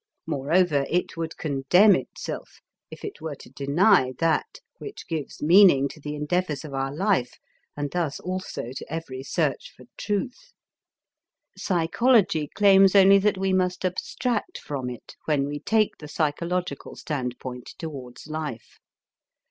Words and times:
Moreover 0.25 0.83
it 0.89 1.15
would 1.15 1.37
condemn 1.37 1.95
itself 1.95 2.59
if 2.89 3.05
it 3.05 3.21
were 3.21 3.35
to 3.35 3.51
deny 3.51 4.13
that 4.17 4.57
which 4.79 5.07
gives 5.07 5.43
meaning 5.43 5.87
to 5.89 5.99
the 5.99 6.15
endeavors 6.15 6.65
of 6.65 6.73
our 6.73 6.91
life 6.91 7.33
and 7.77 7.91
thus 7.91 8.19
also 8.19 8.71
to 8.75 8.91
every 8.91 9.21
search 9.21 9.71
for 9.77 9.85
truth. 9.97 10.53
Psychology 11.55 12.47
claims 12.55 12.95
only 12.95 13.19
that 13.19 13.37
we 13.37 13.53
must 13.53 13.85
abstract 13.85 14.57
from 14.57 14.89
it, 14.89 15.15
when 15.25 15.45
we 15.47 15.59
take 15.59 15.91
the 15.99 16.07
psychological 16.07 16.95
standpoint 16.95 17.75
towards 17.77 18.25
life. 18.25 18.79